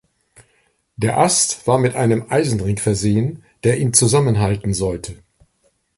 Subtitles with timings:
[0.95, 5.19] Der Ast war mit einem Eisenring versehen, der ihn zusammenhalten sollte.